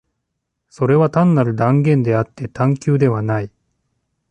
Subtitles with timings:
[0.67, 3.51] それは単なる断言であって探求ではない。